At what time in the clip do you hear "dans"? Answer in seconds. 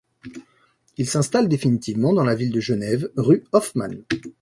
2.11-2.23